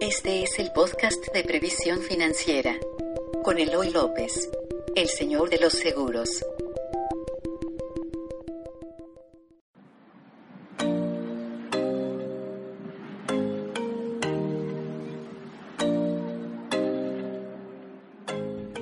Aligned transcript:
Este 0.00 0.42
es 0.42 0.58
el 0.58 0.72
podcast 0.72 1.32
de 1.32 1.42
previsión 1.42 2.00
financiera 2.00 2.76
con 3.42 3.58
Eloy 3.58 3.90
López, 3.90 4.50
el 4.94 5.08
señor 5.08 5.48
de 5.48 5.58
los 5.58 5.72
seguros. 5.72 6.44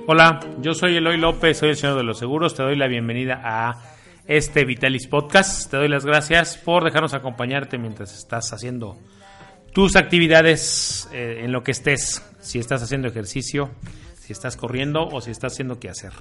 Hola, 0.07 0.41
yo 0.59 0.73
soy 0.73 0.97
Eloy 0.97 1.17
López, 1.17 1.57
soy 1.57 1.69
el 1.69 1.77
señor 1.77 1.95
de 1.95 2.03
los 2.03 2.19
seguros. 2.19 2.55
Te 2.55 2.63
doy 2.63 2.75
la 2.75 2.87
bienvenida 2.87 3.41
a 3.41 3.81
este 4.27 4.65
Vitalis 4.65 5.07
Podcast. 5.07 5.71
Te 5.71 5.77
doy 5.77 5.87
las 5.87 6.05
gracias 6.05 6.57
por 6.57 6.83
dejarnos 6.83 7.13
acompañarte 7.13 7.77
mientras 7.77 8.13
estás 8.13 8.51
haciendo 8.51 8.97
tus 9.75 9.97
actividades 9.97 11.09
eh, 11.11 11.41
en 11.43 11.51
lo 11.51 11.61
que 11.61 11.71
estés, 11.71 12.25
si 12.39 12.59
estás 12.59 12.81
haciendo 12.81 13.09
ejercicio, 13.09 13.71
si 14.15 14.31
estás 14.31 14.55
corriendo 14.55 15.05
o 15.05 15.19
si 15.19 15.31
estás 15.31 15.51
haciendo 15.51 15.81
qué 15.81 15.89
hacer. 15.89 16.13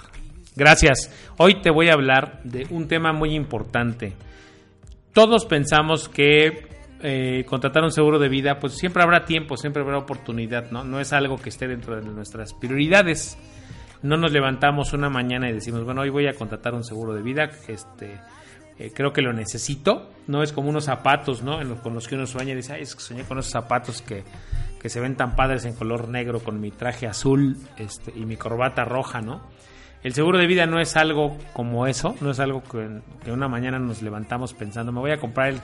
Gracias. 0.56 1.14
Hoy 1.36 1.62
te 1.62 1.70
voy 1.70 1.88
a 1.88 1.92
hablar 1.92 2.40
de 2.42 2.66
un 2.70 2.88
tema 2.88 3.12
muy 3.12 3.32
importante. 3.32 4.14
Todos 5.12 5.46
pensamos 5.46 6.08
que 6.08 6.66
eh, 7.00 7.44
contratar 7.46 7.84
un 7.84 7.92
seguro 7.92 8.18
de 8.18 8.28
vida, 8.28 8.58
pues 8.58 8.72
siempre 8.72 9.04
habrá 9.04 9.24
tiempo, 9.24 9.56
siempre 9.56 9.82
habrá 9.82 9.98
oportunidad, 9.98 10.72
¿no? 10.72 10.82
No 10.82 10.98
es 10.98 11.12
algo 11.12 11.36
que 11.36 11.50
esté 11.50 11.68
dentro 11.68 11.94
de 11.94 12.02
nuestras 12.02 12.55
prioridades. 12.55 13.38
No 14.02 14.16
nos 14.16 14.32
levantamos 14.32 14.92
una 14.94 15.10
mañana 15.10 15.48
y 15.48 15.52
decimos, 15.52 15.84
bueno, 15.84 16.00
hoy 16.00 16.10
voy 16.10 16.27
a 16.27 16.34
contratar 16.34 16.74
un 16.74 16.82
seguro 16.82 17.14
de 17.14 17.22
vida, 17.22 17.50
este, 17.68 18.18
eh, 18.78 18.92
creo 18.95 19.12
que 19.12 19.23
lo 19.23 19.33
necesito. 19.33 20.10
No 20.27 20.42
es 20.42 20.52
como 20.52 20.69
unos 20.69 20.84
zapatos, 20.84 21.42
¿no? 21.42 21.59
con 21.83 21.95
los 21.95 22.09
que 22.09 22.14
uno 22.14 22.27
sueña 22.27 22.52
y 22.52 22.56
dice, 22.56 22.74
ay, 22.74 22.83
es 22.83 22.95
que 22.95 23.02
soñé 23.02 23.24
con 23.24 23.38
esos 23.38 23.52
zapatos 23.52 24.02
que, 24.02 24.24
se 24.88 25.00
ven 25.00 25.16
tan 25.16 25.34
padres 25.34 25.64
en 25.64 25.74
color 25.74 26.09
negro 26.09 26.41
con 26.41 26.60
mi 26.60 26.70
traje 26.70 27.06
azul 27.06 27.56
este, 27.78 28.12
y 28.14 28.27
mi 28.27 28.36
corbata 28.36 28.84
roja, 28.84 29.22
¿no? 29.22 29.41
El 30.03 30.12
seguro 30.12 30.36
de 30.36 30.47
vida 30.47 30.66
no 30.66 30.78
es 30.78 30.94
algo 30.98 31.39
como 31.55 31.86
eso, 31.86 32.14
no 32.20 32.33
es 32.33 32.39
algo 32.39 32.62
que, 32.62 33.31
una 33.31 33.48
mañana 33.48 33.78
nos 33.78 34.03
levantamos 34.03 34.53
pensando, 34.53 34.92
me 34.92 35.00
voy 35.00 35.12
a 35.12 35.16
comprar 35.16 35.55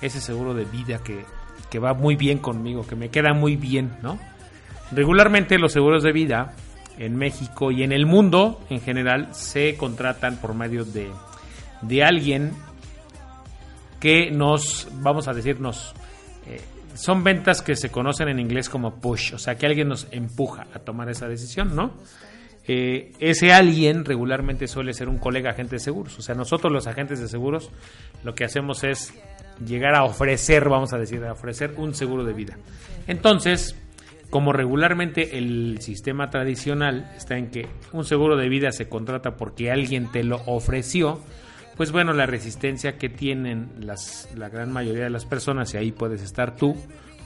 ese 0.00 0.20
seguro 0.20 0.54
de 0.54 0.64
vida 0.64 1.00
que, 1.02 1.24
que 1.68 1.80
va 1.80 1.92
muy 1.92 2.14
bien 2.14 2.38
conmigo, 2.38 2.86
que 2.86 2.94
me 2.94 3.08
queda 3.08 3.32
muy 3.34 3.56
bien, 3.56 3.96
¿no? 4.00 4.16
Regularmente 4.92 5.58
los 5.58 5.72
seguros 5.72 6.04
de 6.04 6.12
vida 6.12 6.54
en 6.98 7.16
México 7.16 7.72
y 7.72 7.82
en 7.82 7.90
el 7.90 8.06
mundo 8.06 8.60
en 8.70 8.80
general 8.80 9.34
se 9.34 9.76
contratan 9.76 10.36
por 10.36 10.54
medio 10.54 10.84
de 10.84 11.10
de 11.82 12.04
alguien 12.04 12.52
que 14.00 14.30
nos, 14.30 14.88
vamos 15.00 15.28
a 15.28 15.32
decirnos, 15.32 15.92
eh, 16.46 16.60
son 16.94 17.22
ventas 17.22 17.62
que 17.62 17.76
se 17.76 17.90
conocen 17.90 18.28
en 18.28 18.38
inglés 18.38 18.68
como 18.68 19.00
push, 19.00 19.34
o 19.34 19.38
sea, 19.38 19.56
que 19.56 19.66
alguien 19.66 19.88
nos 19.88 20.08
empuja 20.10 20.66
a 20.74 20.78
tomar 20.78 21.08
esa 21.08 21.28
decisión, 21.28 21.74
¿no? 21.74 21.92
Eh, 22.66 23.12
ese 23.18 23.52
alguien 23.52 24.04
regularmente 24.04 24.66
suele 24.66 24.92
ser 24.92 25.08
un 25.08 25.18
colega 25.18 25.50
agente 25.50 25.76
de 25.76 25.80
seguros, 25.80 26.18
o 26.18 26.22
sea, 26.22 26.34
nosotros 26.34 26.72
los 26.72 26.86
agentes 26.86 27.18
de 27.18 27.28
seguros 27.28 27.70
lo 28.24 28.34
que 28.34 28.44
hacemos 28.44 28.84
es 28.84 29.14
llegar 29.64 29.94
a 29.94 30.04
ofrecer, 30.04 30.68
vamos 30.68 30.92
a 30.92 30.98
decir, 30.98 31.24
a 31.24 31.32
ofrecer 31.32 31.74
un 31.78 31.94
seguro 31.94 32.24
de 32.24 32.34
vida. 32.34 32.58
Entonces, 33.06 33.74
como 34.30 34.52
regularmente 34.52 35.38
el 35.38 35.78
sistema 35.80 36.28
tradicional 36.28 37.10
está 37.16 37.38
en 37.38 37.50
que 37.50 37.66
un 37.92 38.04
seguro 38.04 38.36
de 38.36 38.48
vida 38.48 38.70
se 38.72 38.88
contrata 38.88 39.36
porque 39.36 39.70
alguien 39.70 40.12
te 40.12 40.22
lo 40.22 40.42
ofreció, 40.46 41.20
pues 41.78 41.92
bueno, 41.92 42.12
la 42.12 42.26
resistencia 42.26 42.98
que 42.98 43.08
tienen 43.08 43.70
las, 43.78 44.28
la 44.34 44.48
gran 44.48 44.72
mayoría 44.72 45.04
de 45.04 45.10
las 45.10 45.24
personas, 45.24 45.72
y 45.72 45.76
ahí 45.76 45.92
puedes 45.92 46.22
estar 46.22 46.56
tú, 46.56 46.76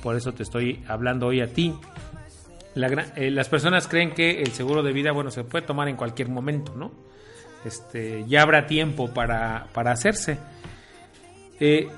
por 0.03 0.15
eso 0.15 0.33
te 0.33 0.43
estoy 0.43 0.85
hablando 0.87 1.27
hoy 1.27 1.41
a 1.41 1.47
ti. 1.47 1.75
Eh, 2.77 3.31
las 3.31 3.49
personas 3.49 3.89
creen 3.89 4.11
que 4.11 4.43
el 4.43 4.53
seguro 4.53 4.83
de 4.83 4.93
vida, 4.93 5.11
bueno, 5.13 5.31
se 5.31 5.43
puede 5.45 5.65
tomar 5.67 5.89
en 5.89 5.97
cualquier 5.97 6.29
momento, 6.29 6.75
¿no? 6.77 6.93
Este, 7.65 8.25
ya 8.29 8.43
habrá 8.43 8.67
tiempo 8.67 9.15
para, 9.15 9.69
hacerse. 9.75 10.37
Eh, 11.59 11.89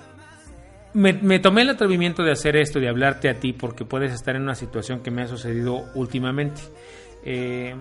me, 0.92 1.38
tomé 1.40 1.62
el 1.62 1.70
atrevimiento 1.70 2.22
de 2.22 2.30
hacer 2.30 2.54
esto, 2.54 2.78
de 2.78 2.88
hablarte 2.88 3.28
a 3.28 3.34
ti, 3.34 3.52
porque 3.52 3.84
puedes 3.84 4.12
estar 4.12 4.36
en 4.36 4.42
una 4.42 4.54
situación 4.54 5.00
que 5.00 5.10
me 5.10 5.22
ha 5.22 5.26
sucedido 5.26 5.86
últimamente. 5.96 6.60
Eh, 7.24 7.74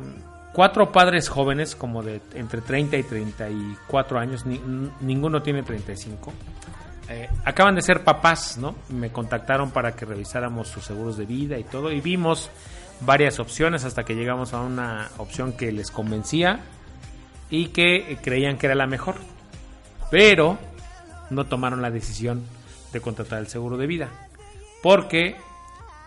cuatro 0.53 0.91
padres 0.91 1.27
jóvenes, 1.27 1.75
como 1.75 2.03
de 2.03 2.21
entre 2.35 2.61
30 2.61 2.97
y 2.97 3.03
34 3.03 4.19
años, 4.19 4.45
ninguno 4.45 5.41
tiene 5.41 5.63
35, 5.63 6.31
eh, 7.09 7.29
acaban 7.43 7.75
de 7.75 7.81
ser 7.81 8.03
papás, 8.03 8.57
¿no? 8.57 8.75
Me 8.89 9.11
contactaron 9.11 9.71
para 9.71 9.95
que 9.95 10.05
revisáramos 10.05 10.69
sus 10.69 10.85
seguros 10.85 11.17
de 11.17 11.25
vida 11.25 11.57
y 11.57 11.63
todo, 11.63 11.91
y 11.91 11.99
vimos 11.99 12.49
varias 13.01 13.39
opciones 13.39 13.83
hasta 13.83 14.03
que 14.03 14.15
llegamos 14.15 14.53
a 14.53 14.61
una 14.61 15.09
opción 15.17 15.53
que 15.53 15.71
les 15.71 15.91
convencía 15.91 16.61
y 17.49 17.67
que 17.67 18.17
creían 18.21 18.57
que 18.57 18.67
era 18.67 18.75
la 18.75 18.87
mejor. 18.87 19.15
Pero 20.09 20.57
no 21.29 21.45
tomaron 21.45 21.81
la 21.81 21.91
decisión 21.91 22.43
de 22.93 23.01
contratar 23.01 23.39
el 23.39 23.47
seguro 23.47 23.77
de 23.77 23.87
vida, 23.87 24.09
porque 24.81 25.35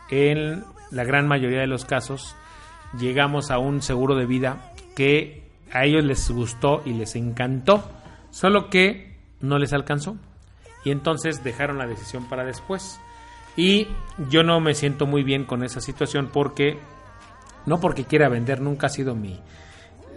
en 0.08 0.64
la 0.90 1.04
gran 1.04 1.26
mayoría 1.26 1.60
de 1.60 1.66
los 1.66 1.84
casos 1.84 2.36
llegamos 2.98 3.50
a 3.50 3.58
un 3.58 3.82
seguro 3.82 4.14
de 4.14 4.26
vida 4.26 4.72
que 4.94 5.42
a 5.72 5.84
ellos 5.84 6.04
les 6.04 6.30
gustó 6.30 6.82
y 6.84 6.92
les 6.92 7.16
encantó, 7.16 7.90
solo 8.30 8.70
que 8.70 9.16
no 9.40 9.58
les 9.58 9.72
alcanzó. 9.72 10.16
Y 10.84 10.90
entonces 10.90 11.42
dejaron 11.42 11.78
la 11.78 11.86
decisión 11.86 12.28
para 12.28 12.44
después. 12.44 13.00
Y 13.56 13.88
yo 14.30 14.42
no 14.42 14.60
me 14.60 14.74
siento 14.74 15.06
muy 15.06 15.22
bien 15.22 15.44
con 15.44 15.64
esa 15.64 15.80
situación 15.80 16.30
porque, 16.32 16.78
no 17.64 17.80
porque 17.80 18.04
quiera 18.04 18.28
vender, 18.28 18.60
nunca 18.60 18.86
ha 18.86 18.90
sido 18.90 19.14
mi... 19.14 19.40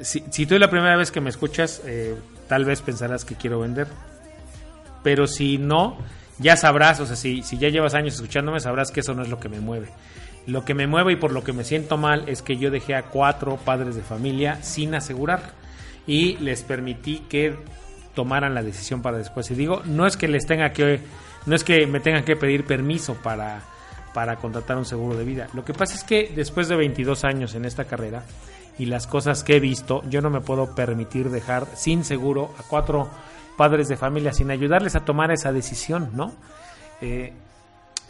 Si, 0.01 0.23
si 0.29 0.45
tú 0.45 0.55
es 0.55 0.61
la 0.61 0.69
primera 0.69 0.95
vez 0.95 1.11
que 1.11 1.21
me 1.21 1.29
escuchas, 1.29 1.81
eh, 1.85 2.15
tal 2.47 2.65
vez 2.65 2.81
pensarás 2.81 3.25
que 3.25 3.35
quiero 3.35 3.59
vender. 3.59 3.87
Pero 5.03 5.27
si 5.27 5.57
no, 5.57 5.97
ya 6.37 6.55
sabrás, 6.55 6.99
o 6.99 7.05
sea, 7.05 7.15
si, 7.15 7.43
si 7.43 7.57
ya 7.57 7.69
llevas 7.69 7.95
años 7.95 8.15
escuchándome, 8.15 8.59
sabrás 8.59 8.91
que 8.91 8.99
eso 8.99 9.13
no 9.13 9.23
es 9.23 9.29
lo 9.29 9.39
que 9.39 9.49
me 9.49 9.59
mueve. 9.59 9.89
Lo 10.49 10.65
que 10.65 10.73
me 10.73 10.87
mueve 10.87 11.13
y 11.13 11.15
por 11.15 11.31
lo 11.31 11.43
que 11.43 11.53
me 11.53 11.63
siento 11.63 11.97
mal 11.97 12.27
es 12.27 12.41
que 12.41 12.57
yo 12.57 12.71
dejé 12.71 12.95
a 12.95 13.03
cuatro 13.03 13.57
padres 13.57 13.95
de 13.95 14.01
familia 14.01 14.63
sin 14.63 14.95
asegurar 14.95 15.51
y 16.07 16.37
les 16.37 16.63
permití 16.63 17.19
que 17.29 17.55
tomaran 18.15 18.55
la 18.55 18.63
decisión 18.63 19.03
para 19.03 19.19
después. 19.19 19.51
Y 19.51 19.55
digo, 19.55 19.83
no 19.85 20.07
es 20.07 20.17
que 20.17 20.27
les 20.27 20.47
tenga 20.47 20.71
que, 20.73 21.01
no 21.45 21.55
es 21.55 21.63
que 21.63 21.85
me 21.85 21.99
tengan 21.99 22.23
que 22.23 22.35
pedir 22.35 22.65
permiso 22.65 23.13
para, 23.13 23.61
para 24.13 24.37
contratar 24.37 24.77
un 24.77 24.85
seguro 24.85 25.15
de 25.15 25.23
vida. 25.23 25.47
Lo 25.53 25.63
que 25.63 25.73
pasa 25.73 25.93
es 25.93 26.03
que 26.03 26.31
después 26.35 26.67
de 26.67 26.75
22 26.75 27.25
años 27.25 27.53
en 27.53 27.65
esta 27.65 27.85
carrera 27.85 28.23
y 28.79 28.85
las 28.87 29.05
cosas 29.05 29.43
que 29.43 29.57
he 29.57 29.59
visto, 29.59 30.01
yo 30.09 30.19
no 30.19 30.31
me 30.31 30.41
puedo 30.41 30.73
permitir 30.73 31.29
dejar 31.29 31.67
sin 31.75 32.03
seguro 32.03 32.55
a 32.57 32.63
cuatro 32.63 33.07
padres 33.55 33.87
de 33.87 33.97
familia 33.97 34.33
sin 34.33 34.49
ayudarles 34.49 34.95
a 34.95 35.05
tomar 35.05 35.31
esa 35.31 35.51
decisión, 35.51 36.09
¿no? 36.13 36.33
Eh, 37.01 37.33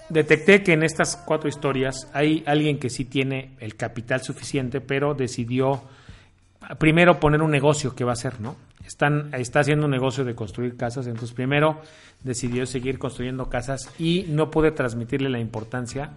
detecté 0.09 0.64
que 0.64 0.74
en 0.74 0.84
estas 0.84 1.16
cuatro 1.18 1.50
historias 1.50 2.09
hay 2.14 2.44
alguien 2.46 2.80
que 2.80 2.90
sí 2.90 3.06
tiene 3.06 3.56
el 3.59 3.75
capital 3.75 4.22
suficiente, 4.22 4.81
pero 4.81 5.14
decidió 5.14 5.84
primero 6.78 7.20
poner 7.20 7.42
un 7.42 7.52
negocio 7.52 7.96
que 7.96 8.03
va 8.03 8.12
a 8.12 8.14
hacer, 8.14 8.40
¿no? 8.42 8.56
Están, 8.86 9.34
está 9.34 9.59
haciendo 9.59 9.86
un 9.86 9.92
negocio 9.92 10.24
de 10.24 10.36
construir 10.36 10.75
casas, 10.75 11.06
entonces 11.06 11.34
primero 11.34 11.81
decidió 12.24 12.66
seguir 12.66 12.97
construyendo 12.97 13.50
casas 13.50 13.92
y 14.00 14.25
no 14.30 14.50
pude 14.50 14.72
transmitirle 14.72 15.30
la 15.30 15.40
importancia 15.40 16.12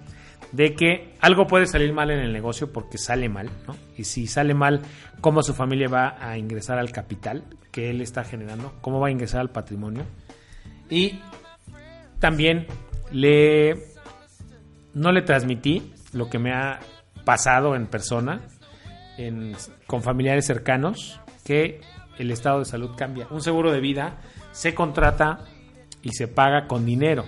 de 0.52 0.74
que 0.74 1.14
algo 1.20 1.46
puede 1.46 1.66
salir 1.66 1.92
mal 1.92 2.10
en 2.10 2.18
el 2.18 2.32
negocio 2.32 2.72
porque 2.72 2.98
sale 2.98 3.28
mal, 3.28 3.50
¿no? 3.66 3.76
Y 3.96 4.04
si 4.04 4.26
sale 4.26 4.54
mal, 4.54 4.82
¿cómo 5.20 5.42
su 5.42 5.54
familia 5.54 5.88
va 5.88 6.16
a 6.20 6.38
ingresar 6.38 6.78
al 6.78 6.92
capital 6.92 7.44
que 7.70 7.90
él 7.90 8.00
está 8.00 8.24
generando? 8.24 8.72
¿Cómo 8.80 9.00
va 9.00 9.08
a 9.08 9.10
ingresar 9.10 9.40
al 9.40 9.50
patrimonio? 9.50 10.04
Y 10.90 11.20
también 12.18 12.66
le 13.12 13.86
no 14.94 15.12
le 15.12 15.22
transmití 15.22 15.92
lo 16.12 16.28
que 16.28 16.38
me 16.38 16.52
ha 16.52 16.80
pasado 17.24 17.74
en 17.76 17.86
persona 17.86 18.40
con 19.86 20.02
familiares 20.02 20.46
cercanos 20.46 21.20
que 21.44 21.80
el 22.18 22.30
estado 22.30 22.60
de 22.60 22.64
salud 22.64 22.90
cambia. 22.96 23.26
Un 23.30 23.40
seguro 23.40 23.72
de 23.72 23.80
vida 23.80 24.18
se 24.52 24.74
contrata 24.74 25.40
y 26.02 26.12
se 26.12 26.28
paga 26.28 26.66
con 26.66 26.84
dinero, 26.84 27.24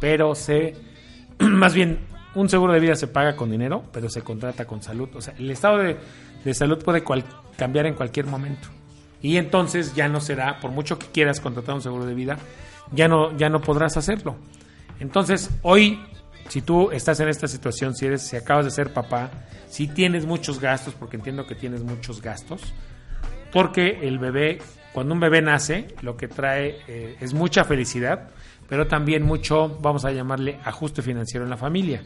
pero 0.00 0.34
se 0.34 0.74
más 1.38 1.74
bien 1.74 2.00
un 2.36 2.48
seguro 2.50 2.74
de 2.74 2.80
vida 2.80 2.94
se 2.96 3.08
paga 3.08 3.34
con 3.34 3.50
dinero, 3.50 3.84
pero 3.92 4.10
se 4.10 4.22
contrata 4.22 4.66
con 4.66 4.82
salud. 4.82 5.08
O 5.14 5.22
sea, 5.22 5.34
el 5.38 5.50
estado 5.50 5.78
de, 5.78 6.54
salud 6.54 6.82
puede 6.84 7.02
cambiar 7.56 7.86
en 7.86 7.94
cualquier 7.94 8.26
momento. 8.26 8.68
Y 9.22 9.38
entonces 9.38 9.94
ya 9.94 10.08
no 10.08 10.20
será, 10.20 10.60
por 10.60 10.70
mucho 10.70 10.98
que 10.98 11.06
quieras 11.06 11.40
contratar 11.40 11.74
un 11.74 11.80
seguro 11.80 12.04
de 12.04 12.14
vida, 12.14 12.36
ya 12.92 13.08
no, 13.08 13.34
ya 13.38 13.48
no 13.48 13.62
podrás 13.62 13.96
hacerlo. 13.96 14.36
Entonces, 15.00 15.50
hoy, 15.62 16.00
si 16.48 16.62
tú 16.62 16.90
estás 16.90 17.20
en 17.20 17.28
esta 17.28 17.48
situación, 17.48 17.94
si 17.94 18.06
eres, 18.06 18.22
si 18.22 18.36
acabas 18.36 18.64
de 18.64 18.70
ser 18.70 18.92
papá, 18.92 19.30
si 19.68 19.88
tienes 19.88 20.26
muchos 20.26 20.60
gastos, 20.60 20.94
porque 20.94 21.16
entiendo 21.16 21.46
que 21.46 21.54
tienes 21.54 21.82
muchos 21.82 22.22
gastos, 22.22 22.62
porque 23.52 24.00
el 24.02 24.18
bebé, 24.18 24.58
cuando 24.92 25.14
un 25.14 25.20
bebé 25.20 25.42
nace, 25.42 25.88
lo 26.02 26.16
que 26.16 26.28
trae 26.28 26.78
eh, 26.88 27.16
es 27.20 27.34
mucha 27.34 27.64
felicidad, 27.64 28.30
pero 28.68 28.86
también 28.86 29.22
mucho, 29.22 29.78
vamos 29.80 30.04
a 30.04 30.12
llamarle, 30.12 30.58
ajuste 30.64 31.02
financiero 31.02 31.44
en 31.44 31.50
la 31.50 31.56
familia. 31.56 32.02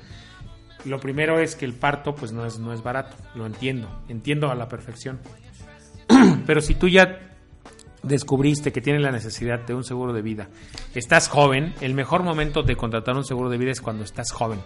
lo 0.85 0.99
primero 0.99 1.39
es 1.39 1.57
que 1.57 1.65
el 1.65 1.75
parto 1.75 2.15
pues 2.15 2.33
no 2.33 2.47
es, 2.47 2.59
no 2.59 2.73
es 2.73 2.83
barato, 2.83 3.17
lo 3.35 3.47
entiendo, 3.47 4.03
entiendo 4.09 4.51
a 4.51 4.55
la 4.55 4.69
perfección. 4.69 5.21
Pero 6.47 6.61
si 6.61 6.75
tú 6.75 6.89
ya 6.89 7.30
descubriste 8.02 8.73
que 8.73 8.81
tienes 8.81 9.02
la 9.02 9.11
necesidad 9.11 9.61
de 9.61 9.75
un 9.75 9.85
seguro 9.85 10.12
de 10.12 10.23
vida, 10.23 10.49
estás 10.94 11.29
joven, 11.29 11.75
el 11.81 11.94
mejor 11.94 12.23
momento 12.23 12.62
de 12.62 12.76
contratar 12.76 13.17
un 13.17 13.25
seguro 13.25 13.50
de 13.50 13.58
vida 13.58 13.73
es 13.73 13.81
cuando 13.81 14.05
estás 14.05 14.32
joven. 14.32 14.61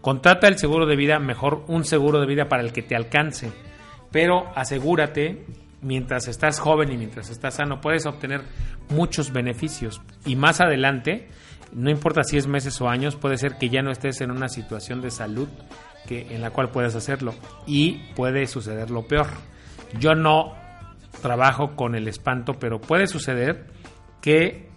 Contrata 0.00 0.48
el 0.48 0.58
seguro 0.58 0.86
de 0.86 0.96
vida, 0.96 1.18
mejor 1.18 1.64
un 1.68 1.84
seguro 1.84 2.20
de 2.20 2.26
vida 2.26 2.48
para 2.48 2.62
el 2.62 2.72
que 2.72 2.82
te 2.82 2.94
alcance, 2.94 3.52
pero 4.10 4.46
asegúrate 4.54 5.46
mientras 5.80 6.28
estás 6.28 6.60
joven 6.60 6.92
y 6.92 6.96
mientras 6.96 7.30
estás 7.30 7.54
sano 7.54 7.80
puedes 7.80 8.06
obtener 8.06 8.42
muchos 8.90 9.32
beneficios 9.32 10.00
y 10.24 10.36
más 10.36 10.60
adelante 10.60 11.28
no 11.74 11.90
importa 11.90 12.22
si 12.22 12.36
es 12.36 12.46
meses 12.46 12.80
o 12.80 12.88
años, 12.88 13.16
puede 13.16 13.36
ser 13.36 13.58
que 13.58 13.68
ya 13.68 13.82
no 13.82 13.90
estés 13.90 14.20
en 14.20 14.30
una 14.30 14.48
situación 14.48 15.00
de 15.00 15.10
salud 15.10 15.48
que, 16.06 16.34
en 16.34 16.40
la 16.40 16.50
cual 16.50 16.70
puedas 16.70 16.94
hacerlo 16.94 17.34
y 17.66 18.12
puede 18.14 18.46
suceder 18.46 18.90
lo 18.90 19.02
peor. 19.02 19.26
Yo 19.98 20.14
no 20.14 20.54
trabajo 21.22 21.76
con 21.76 21.94
el 21.94 22.08
espanto, 22.08 22.54
pero 22.54 22.80
puede 22.80 23.06
suceder 23.06 23.66
que 24.20 24.68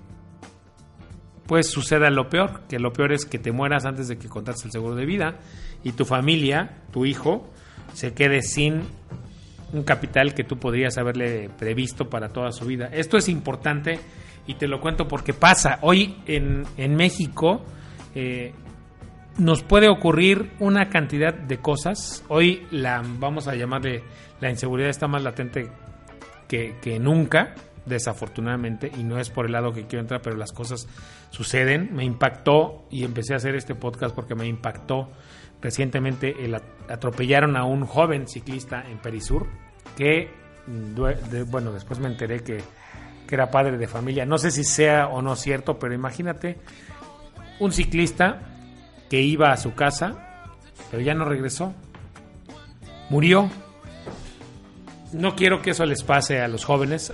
pues 1.47 1.69
suceda 1.69 2.09
lo 2.09 2.29
peor, 2.29 2.63
que 2.67 2.77
lo 2.77 2.91
peor 2.91 3.13
es 3.13 3.25
que 3.25 3.39
te 3.39 3.51
mueras 3.51 3.85
antes 3.85 4.07
de 4.09 4.17
que 4.17 4.27
contaste 4.27 4.67
el 4.67 4.71
seguro 4.71 4.95
de 4.95 5.05
vida 5.05 5.39
y 5.83 5.93
tu 5.93 6.03
familia, 6.03 6.81
tu 6.91 7.05
hijo, 7.05 7.49
se 7.93 8.13
quede 8.13 8.41
sin 8.41 8.81
un 9.73 9.83
capital 9.83 10.33
que 10.33 10.43
tú 10.43 10.57
podrías 10.57 10.97
haberle 10.97 11.49
previsto 11.57 12.09
para 12.09 12.29
toda 12.29 12.51
su 12.51 12.65
vida. 12.65 12.89
Esto 12.91 13.17
es 13.17 13.29
importante 13.29 13.99
y 14.45 14.55
te 14.55 14.67
lo 14.67 14.81
cuento 14.81 15.07
porque 15.07 15.33
pasa. 15.33 15.79
Hoy 15.81 16.17
en, 16.25 16.63
en 16.77 16.95
México 16.95 17.63
eh, 18.13 18.53
nos 19.37 19.63
puede 19.63 19.89
ocurrir 19.89 20.51
una 20.59 20.89
cantidad 20.89 21.33
de 21.33 21.57
cosas. 21.59 22.23
Hoy 22.27 22.65
la, 22.71 23.03
vamos 23.19 23.47
a 23.47 23.55
llamarle, 23.55 24.03
la 24.41 24.49
inseguridad 24.49 24.89
está 24.89 25.07
más 25.07 25.23
latente 25.23 25.69
que, 26.47 26.99
nunca, 26.99 27.55
desafortunadamente, 27.85 28.91
y 28.97 29.03
no 29.03 29.19
es 29.19 29.29
por 29.29 29.45
el 29.45 29.53
lado 29.53 29.73
que 29.73 29.85
quiero 29.85 30.01
entrar, 30.01 30.21
pero 30.21 30.35
las 30.35 30.51
cosas 30.51 30.87
suceden. 31.29 31.93
Me 31.93 32.03
impactó 32.03 32.87
y 32.89 33.03
empecé 33.03 33.33
a 33.33 33.37
hacer 33.37 33.55
este 33.55 33.75
podcast 33.75 34.15
porque 34.15 34.35
me 34.35 34.47
impactó 34.47 35.09
recientemente 35.61 36.45
el 36.45 36.55
atropellaron 36.55 37.57
a 37.57 37.63
un 37.63 37.85
joven 37.85 38.27
ciclista 38.27 38.85
en 38.87 38.99
Perisur 38.99 39.47
que 39.97 40.29
bueno 41.47 41.71
después 41.71 41.99
me 41.99 42.07
enteré 42.07 42.41
que 42.41 42.61
que 43.27 43.35
era 43.35 43.51
padre 43.51 43.77
de 43.77 43.87
familia. 43.87 44.25
No 44.25 44.39
sé 44.39 44.49
si 44.49 44.63
sea 44.63 45.07
o 45.07 45.21
no 45.21 45.35
cierto, 45.35 45.77
pero 45.77 45.93
imagínate 45.93 46.57
un 47.59 47.71
ciclista 47.71 48.39
que 49.09 49.21
iba 49.21 49.51
a 49.51 49.57
su 49.57 49.75
casa, 49.75 50.47
pero 50.89 51.03
ya 51.03 51.13
no 51.13 51.25
regresó. 51.25 51.73
Murió. 53.09 53.49
No 55.13 55.35
quiero 55.35 55.61
que 55.61 55.71
eso 55.71 55.85
les 55.85 56.03
pase 56.03 56.41
a 56.41 56.47
los 56.47 56.65
jóvenes, 56.65 57.13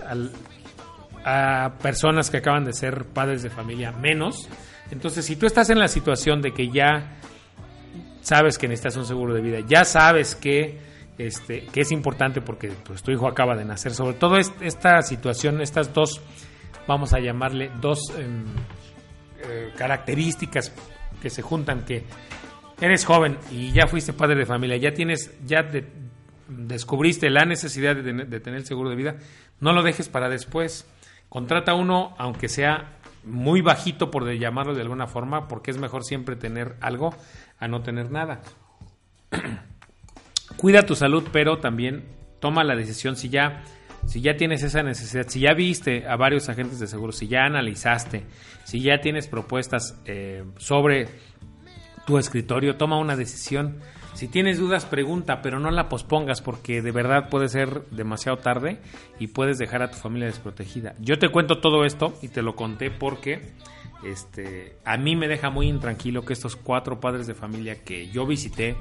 a 1.25 1.73
personas 1.81 2.29
que 2.29 2.37
acaban 2.37 2.65
de 2.65 2.73
ser 2.73 3.05
padres 3.05 3.43
de 3.43 3.49
familia, 3.49 3.91
menos. 3.91 4.49
Entonces, 4.91 5.25
si 5.25 5.35
tú 5.35 5.45
estás 5.45 5.69
en 5.69 5.79
la 5.79 5.87
situación 5.87 6.41
de 6.41 6.51
que 6.53 6.69
ya 6.69 7.17
sabes 8.21 8.57
que 8.57 8.67
necesitas 8.67 8.97
un 8.97 9.05
seguro 9.05 9.33
de 9.33 9.41
vida, 9.41 9.59
ya 9.67 9.85
sabes 9.85 10.35
que 10.35 10.79
este, 11.17 11.67
que 11.67 11.81
es 11.81 11.91
importante 11.91 12.41
porque 12.41 12.71
pues, 12.83 13.03
tu 13.03 13.11
hijo 13.11 13.27
acaba 13.27 13.55
de 13.55 13.65
nacer. 13.65 13.93
Sobre 13.93 14.15
todo 14.15 14.37
esta 14.37 15.01
situación, 15.01 15.61
estas 15.61 15.93
dos, 15.93 16.21
vamos 16.87 17.13
a 17.13 17.19
llamarle 17.19 17.71
dos 17.79 17.99
em, 18.17 18.43
eh, 19.47 19.71
características 19.77 20.73
que 21.21 21.29
se 21.29 21.41
juntan, 21.41 21.85
que 21.85 22.03
eres 22.81 23.05
joven 23.05 23.37
y 23.51 23.71
ya 23.71 23.87
fuiste 23.87 24.13
padre 24.13 24.35
de 24.35 24.45
familia, 24.45 24.77
ya 24.77 24.91
tienes, 24.91 25.31
ya 25.45 25.69
descubriste 26.57 27.29
la 27.29 27.45
necesidad 27.45 27.95
de, 27.95 28.13
de 28.13 28.39
tener 28.39 28.65
seguro 28.65 28.89
de 28.89 28.95
vida, 28.95 29.15
no 29.59 29.73
lo 29.73 29.83
dejes 29.83 30.09
para 30.09 30.29
después. 30.29 30.87
Contrata 31.29 31.73
uno, 31.73 32.15
aunque 32.17 32.49
sea 32.49 32.97
muy 33.23 33.61
bajito, 33.61 34.11
por 34.11 34.29
llamarlo 34.31 34.73
de 34.75 34.81
alguna 34.81 35.07
forma, 35.07 35.47
porque 35.47 35.71
es 35.71 35.77
mejor 35.77 36.03
siempre 36.03 36.35
tener 36.35 36.75
algo 36.81 37.15
a 37.59 37.67
no 37.67 37.81
tener 37.81 38.11
nada. 38.11 38.41
cuida 40.57 40.85
tu 40.85 40.95
salud, 40.95 41.23
pero 41.31 41.59
también 41.59 42.05
toma 42.39 42.63
la 42.63 42.75
decisión 42.75 43.15
si 43.15 43.29
ya, 43.29 43.63
si 44.05 44.21
ya 44.21 44.35
tienes 44.35 44.63
esa 44.63 44.83
necesidad, 44.83 45.27
si 45.27 45.39
ya 45.39 45.53
viste 45.53 46.07
a 46.07 46.15
varios 46.15 46.49
agentes 46.49 46.79
de 46.79 46.87
seguro, 46.87 47.11
si 47.11 47.27
ya 47.27 47.45
analizaste, 47.45 48.25
si 48.63 48.81
ya 48.81 48.99
tienes 48.99 49.27
propuestas 49.27 49.99
eh, 50.05 50.43
sobre 50.57 51.07
tu 52.05 52.17
escritorio, 52.17 52.75
toma 52.75 52.99
una 52.99 53.15
decisión. 53.15 53.77
Si 54.13 54.27
tienes 54.27 54.59
dudas, 54.59 54.85
pregunta, 54.85 55.41
pero 55.41 55.59
no 55.59 55.71
la 55.71 55.89
pospongas 55.89 56.41
porque 56.41 56.81
de 56.81 56.91
verdad 56.91 57.29
puede 57.29 57.49
ser 57.49 57.85
demasiado 57.89 58.37
tarde 58.37 58.79
y 59.19 59.27
puedes 59.27 59.57
dejar 59.57 59.81
a 59.81 59.89
tu 59.89 59.97
familia 59.97 60.27
desprotegida. 60.27 60.93
Yo 60.99 61.17
te 61.17 61.29
cuento 61.29 61.59
todo 61.59 61.83
esto 61.83 62.13
y 62.21 62.27
te 62.27 62.43
lo 62.43 62.55
conté 62.55 62.91
porque 62.91 63.41
este, 64.05 64.77
a 64.85 64.97
mí 64.97 65.15
me 65.15 65.27
deja 65.27 65.49
muy 65.49 65.67
intranquilo 65.67 66.23
que 66.23 66.33
estos 66.33 66.55
cuatro 66.55 66.99
padres 66.99 67.25
de 67.25 67.33
familia 67.33 67.83
que 67.83 68.09
yo 68.09 68.27
visité 68.27 68.75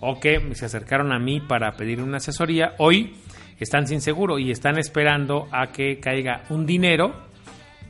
o 0.00 0.18
que 0.18 0.54
se 0.54 0.64
acercaron 0.64 1.12
a 1.12 1.18
mí 1.18 1.40
para 1.40 1.72
pedir 1.72 2.00
una 2.00 2.16
asesoría, 2.16 2.74
hoy 2.78 3.16
están 3.58 3.86
sin 3.86 4.00
seguro 4.00 4.38
y 4.38 4.50
están 4.50 4.78
esperando 4.78 5.46
a 5.52 5.72
que 5.72 6.00
caiga 6.00 6.44
un 6.48 6.64
dinero 6.64 7.12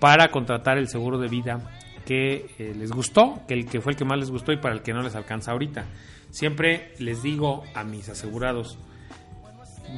para 0.00 0.28
contratar 0.28 0.76
el 0.78 0.88
seguro 0.88 1.18
de 1.18 1.28
vida 1.28 1.79
que 2.10 2.50
eh, 2.58 2.74
les 2.76 2.90
gustó, 2.90 3.40
que 3.46 3.54
el 3.54 3.66
que 3.66 3.80
fue 3.80 3.92
el 3.92 3.96
que 3.96 4.04
más 4.04 4.18
les 4.18 4.32
gustó 4.32 4.50
y 4.50 4.56
para 4.56 4.74
el 4.74 4.82
que 4.82 4.92
no 4.92 5.00
les 5.00 5.14
alcanza 5.14 5.52
ahorita. 5.52 5.84
Siempre 6.30 6.92
les 6.98 7.22
digo 7.22 7.62
a 7.72 7.84
mis 7.84 8.08
asegurados, 8.08 8.80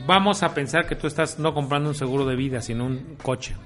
vamos 0.06 0.43
a 0.43 0.53
pensar 0.53 0.87
que 0.87 0.94
tú 0.94 1.06
estás 1.06 1.38
no 1.38 1.55
comprando 1.55 1.88
un 1.88 1.94
seguro 1.94 2.26
de 2.26 2.37
vida, 2.37 2.61
sino 2.61 2.85
un 2.85 3.17
coche. 3.23 3.56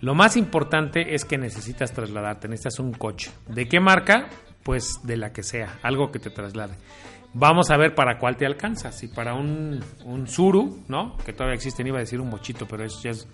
Lo 0.00 0.14
más 0.14 0.38
importante 0.38 1.14
es 1.14 1.26
que 1.26 1.36
necesitas 1.36 1.92
trasladarte, 1.92 2.48
necesitas 2.48 2.78
un 2.78 2.94
coche. 2.94 3.30
¿De 3.46 3.68
qué 3.68 3.78
marca? 3.78 4.30
Pues 4.62 5.00
de 5.02 5.18
la 5.18 5.34
que 5.34 5.42
sea, 5.42 5.78
algo 5.82 6.10
que 6.10 6.18
te 6.18 6.30
traslade. 6.30 6.72
Vamos 7.34 7.70
a 7.70 7.76
ver 7.76 7.94
para 7.94 8.18
cuál 8.18 8.38
te 8.38 8.46
alcanza. 8.46 8.90
Si 8.90 9.08
para 9.08 9.34
un, 9.34 9.84
un 10.06 10.26
¿no? 10.88 11.18
Que 11.18 11.34
todavía 11.34 11.56
existen, 11.56 11.86
iba 11.86 11.98
a 11.98 12.00
decir 12.00 12.22
un 12.22 12.30
mochito, 12.30 12.66
pero 12.66 12.86
eso 12.86 13.02
ya 13.02 13.10
es, 13.10 13.28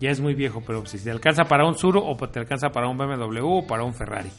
ya 0.00 0.10
es 0.10 0.20
muy 0.20 0.34
viejo. 0.34 0.62
Pero 0.66 0.84
si 0.86 0.98
te 0.98 1.10
alcanza 1.10 1.44
para 1.44 1.66
un 1.66 1.76
Suru 1.76 2.00
o 2.00 2.16
te 2.28 2.38
alcanza 2.38 2.70
para 2.70 2.88
un 2.88 2.98
BMW 2.98 3.40
o 3.42 3.66
para 3.66 3.84
un 3.84 3.94
Ferrari. 3.94 4.30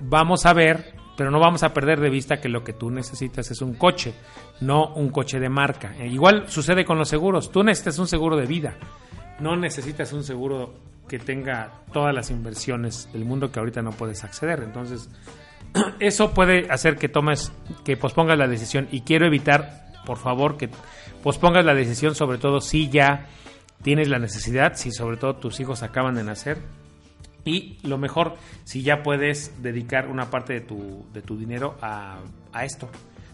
Vamos 0.00 0.46
a 0.46 0.52
ver, 0.52 0.94
pero 1.16 1.30
no 1.30 1.38
vamos 1.38 1.62
a 1.62 1.74
perder 1.74 2.00
de 2.00 2.08
vista 2.08 2.40
que 2.40 2.48
lo 2.48 2.64
que 2.64 2.72
tú 2.72 2.90
necesitas 2.90 3.50
es 3.50 3.60
un 3.60 3.74
coche, 3.74 4.14
no 4.60 4.94
un 4.94 5.10
coche 5.10 5.38
de 5.38 5.48
marca. 5.48 5.94
E 5.98 6.06
igual 6.06 6.48
sucede 6.48 6.84
con 6.84 6.98
los 6.98 7.08
seguros. 7.08 7.52
Tú 7.52 7.62
necesitas 7.62 7.98
un 7.98 8.08
seguro 8.08 8.36
de 8.36 8.46
vida. 8.46 8.76
No 9.38 9.56
necesitas 9.56 10.12
un 10.12 10.24
seguro 10.24 10.72
que 11.08 11.18
tenga 11.18 11.72
todas 11.92 12.14
las 12.14 12.30
inversiones 12.30 13.12
del 13.12 13.24
mundo 13.24 13.50
que 13.50 13.58
ahorita 13.58 13.82
no 13.82 13.90
puedes 13.90 14.22
acceder. 14.22 14.62
Entonces, 14.62 15.10
eso 16.00 16.32
puede 16.32 16.70
hacer 16.70 16.96
que 16.96 17.08
tomes, 17.08 17.52
que 17.84 17.96
pospongas 17.96 18.38
la 18.38 18.46
decisión 18.46 18.88
y 18.92 19.00
quiero 19.00 19.26
evitar, 19.26 19.90
por 20.06 20.18
favor, 20.18 20.56
que 20.56 20.70
pospongas 21.22 21.64
la 21.64 21.74
decisión, 21.74 22.14
sobre 22.14 22.38
todo 22.38 22.60
si 22.60 22.88
ya 22.88 23.26
tienes 23.82 24.08
la 24.08 24.18
necesidad, 24.18 24.74
si 24.74 24.92
sobre 24.92 25.16
todo 25.16 25.36
tus 25.36 25.60
hijos 25.60 25.82
acaban 25.82 26.14
de 26.14 26.24
nacer 26.24 26.58
y 27.44 27.78
lo 27.82 27.98
mejor, 27.98 28.36
si 28.64 28.82
ya 28.82 29.02
puedes 29.02 29.62
dedicar 29.62 30.08
una 30.08 30.30
parte 30.30 30.52
de 30.54 30.60
tu, 30.60 31.06
de 31.12 31.22
tu 31.22 31.38
dinero 31.38 31.76
a, 31.80 32.18
esto. 32.62 32.88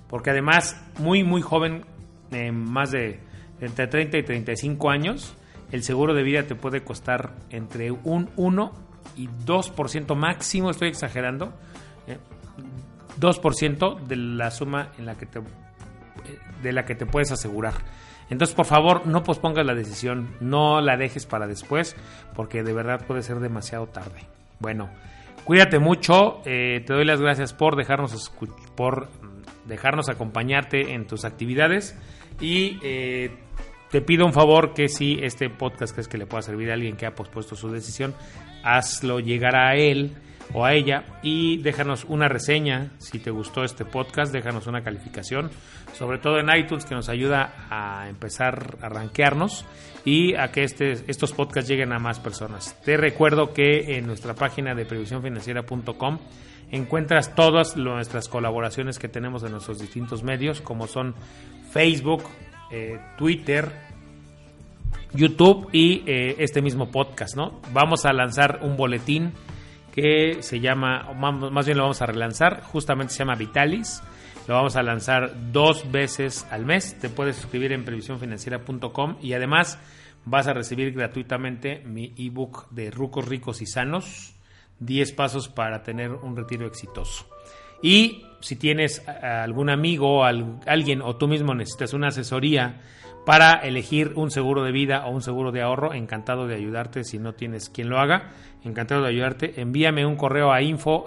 Porque 0.09 0.31
además, 0.31 0.81
muy, 0.99 1.25
muy 1.25 1.43
joven, 1.43 1.85
eh, 2.31 2.53
más 2.53 2.93
de 2.93 3.21
entre 3.61 3.89
30 3.89 4.19
y 4.19 4.23
35 4.23 4.91
años, 4.91 5.35
el 5.73 5.83
seguro 5.83 6.15
de 6.15 6.23
vida 6.23 6.45
te 6.45 6.55
puede 6.55 6.85
costar 6.85 7.35
entre 7.51 7.91
un 7.91 8.31
1 8.37 8.73
y 9.17 9.29
2% 9.29 10.15
máximo, 10.15 10.71
estoy 10.71 10.89
exagerando, 10.89 11.53
2% 13.19 14.01
de 14.01 14.17
la 14.17 14.51
suma 14.51 14.93
en 14.99 15.07
la 15.07 15.17
que 15.17 15.27
te, 15.27 15.41
de 16.63 16.73
la 16.73 16.85
que 16.85 16.95
te 16.95 17.07
puedes 17.07 17.33
asegurar. 17.33 17.75
Entonces, 18.29 18.55
por 18.57 18.67
favor, 18.67 19.07
no 19.07 19.23
pospongas 19.23 19.65
la 19.65 19.75
decisión, 19.75 20.35
no 20.41 20.81
la 20.81 20.97
dejes 20.97 21.27
para 21.27 21.47
después, 21.47 21.97
porque 22.35 22.63
de 22.63 22.73
verdad 22.73 23.05
puede 23.07 23.23
ser 23.23 23.39
demasiado 23.39 23.87
tarde. 23.87 24.21
Bueno, 24.59 24.91
cuídate 25.45 25.79
mucho, 25.79 26.41
eh, 26.45 26.83
te 26.85 26.93
doy 26.93 27.05
las 27.05 27.21
gracias 27.21 27.53
por 27.53 27.77
dejarnos, 27.77 28.33
por 28.75 29.09
dejarnos 29.67 30.09
acompañarte 30.09 30.95
en 30.95 31.07
tus 31.07 31.25
actividades 31.25 31.97
y 32.41 32.79
eh, 32.83 33.31
te 33.91 34.01
pido 34.01 34.27
un 34.27 34.33
favor 34.33 34.75
que 34.75 34.89
si 34.89 35.19
este 35.23 35.49
podcast 35.49 35.93
crees 35.93 36.09
que 36.09 36.19
le 36.19 36.27
pueda 36.27 36.43
servir 36.43 36.71
a 36.71 36.75
alguien 36.75 36.97
que 36.97 37.07
ha 37.07 37.15
pospuesto 37.15 37.55
su 37.55 37.71
decisión, 37.71 38.15
hazlo 38.65 39.21
llegar 39.21 39.55
a 39.57 39.77
él 39.77 40.17
o 40.53 40.65
a 40.65 40.75
ella 40.75 41.05
y 41.23 41.59
déjanos 41.59 42.05
una 42.05 42.29
reseña 42.29 42.91
si 42.99 43.19
te 43.19 43.31
gustó 43.31 43.65
este 43.65 43.85
podcast, 43.85 44.33
déjanos 44.33 44.67
una 44.67 44.83
calificación, 44.83 45.51
sobre 45.93 46.19
todo 46.19 46.39
en 46.39 46.49
iTunes 46.57 46.85
que 46.85 46.95
nos 46.95 47.09
ayuda 47.09 47.67
a 47.71 48.09
empezar 48.09 48.79
a 48.81 48.89
rankearnos 48.89 49.65
y 50.05 50.35
a 50.35 50.53
que 50.53 50.63
este, 50.63 50.93
estos 51.09 51.33
podcasts 51.33 51.69
lleguen 51.69 51.93
a 51.93 51.99
más 51.99 52.21
personas. 52.21 52.81
Te 52.85 52.97
recuerdo 52.97 53.53
que 53.53 53.97
en 53.97 54.07
nuestra 54.07 54.35
página 54.35 54.75
de 54.75 54.85
previsiónfinanciera.com 54.85 56.19
encuentras 56.71 57.35
todas 57.35 57.77
nuestras 57.77 58.29
colaboraciones 58.29 58.99
que 58.99 59.09
tenemos 59.09 59.43
en 59.43 59.53
nuestros 59.53 59.79
distintos 59.79 60.23
medios, 60.23 60.61
como 60.61 60.87
son 60.87 61.15
Facebook, 61.71 62.25
eh, 62.71 63.01
Twitter, 63.17 63.71
YouTube 65.13 65.69
y 65.73 66.03
eh, 66.07 66.37
este 66.39 66.63
mismo 66.63 66.91
podcast, 66.91 67.37
¿no? 67.37 67.61
Vamos 67.73 68.05
a 68.05 68.13
lanzar 68.13 68.61
un 68.63 68.77
boletín 68.77 69.33
que 69.97 70.43
se 70.43 70.61
llama, 70.61 71.11
más 71.15 71.65
bien 71.65 71.79
lo 71.79 71.85
vamos 71.85 72.03
a 72.03 72.07
relanzar, 72.07 72.63
justamente 72.63 73.15
se 73.15 73.21
llama 73.21 73.35
Vitalis. 73.35 74.03
Lo 74.47 74.55
vamos 74.55 74.77
a 74.77 74.83
lanzar 74.83 75.33
dos 75.51 75.91
veces 75.91 76.47
al 76.51 76.67
mes. 76.67 76.99
Te 77.01 77.09
puedes 77.09 77.37
suscribir 77.37 77.73
en 77.73 77.85
previsiónfinanciera.com 77.85 79.17
y 79.23 79.33
además 79.33 79.79
vas 80.27 80.49
a 80.49 80.53
recibir 80.53 80.93
gratuitamente 80.93 81.81
mi 81.87 82.13
ebook 82.19 82.69
de 82.71 82.91
Rucos 82.91 83.27
Ricos 83.27 83.63
y 83.63 83.67
Sanos, 83.67 84.35
10 84.81 85.13
pasos 85.13 85.49
para 85.49 85.83
tener 85.83 86.13
un 86.13 86.37
retiro 86.37 86.67
exitoso. 86.67 87.27
Y 87.83 88.26
si 88.41 88.57
tienes 88.57 89.07
algún 89.09 89.71
amigo, 89.71 90.25
alguien 90.25 91.03
o 91.03 91.17
tú 91.17 91.29
mismo 91.29 91.55
necesitas 91.55 91.95
una 91.95 92.09
asesoría 92.09 92.81
para 93.27 93.55
elegir 93.55 94.13
un 94.15 94.31
seguro 94.31 94.63
de 94.63 94.71
vida 94.71 95.05
o 95.05 95.11
un 95.11 95.21
seguro 95.21 95.51
de 95.51 95.61
ahorro, 95.61 95.93
encantado 95.95 96.47
de 96.47 96.55
ayudarte 96.55 97.03
si 97.03 97.19
no 97.19 97.35
tienes 97.35 97.69
quien 97.69 97.91
lo 97.91 97.99
haga, 97.99 98.31
encantado 98.63 99.03
de 99.03 99.09
ayudarte. 99.09 99.61
Envíame 99.61 100.07
un 100.07 100.15
correo 100.15 100.53
a 100.53 100.63
info 100.63 101.05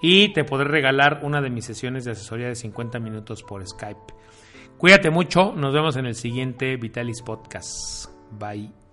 y 0.00 0.32
te 0.32 0.44
podré 0.44 0.68
regalar 0.68 1.20
una 1.22 1.42
de 1.42 1.50
mis 1.50 1.66
sesiones 1.66 2.06
de 2.06 2.12
asesoría 2.12 2.48
de 2.48 2.54
50 2.54 2.98
minutos 3.00 3.42
por 3.42 3.66
Skype. 3.66 4.14
Cuídate 4.78 5.10
mucho, 5.10 5.52
nos 5.54 5.74
vemos 5.74 5.96
en 5.96 6.06
el 6.06 6.14
siguiente 6.14 6.76
Vitalis 6.76 7.20
Podcast. 7.20 8.06
Bye. 8.30 8.85